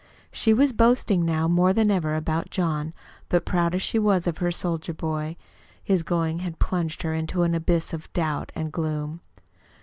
She 0.31 0.51
was 0.51 0.73
boasting 0.73 1.25
now 1.25 1.47
more 1.47 1.73
than 1.73 1.91
ever 1.91 2.15
about 2.15 2.49
John; 2.49 2.91
but, 3.29 3.45
proud 3.45 3.75
as 3.75 3.83
she 3.83 3.99
was 3.99 4.25
of 4.25 4.39
her 4.39 4.49
soldier 4.49 4.95
boy, 4.95 5.35
his 5.83 6.01
going 6.01 6.39
had 6.39 6.57
plunged 6.57 7.03
her 7.03 7.13
into 7.13 7.43
an 7.43 7.53
abyss 7.53 7.93
of 7.93 8.11
doubt 8.11 8.51
and 8.55 8.71
gloom. 8.71 9.21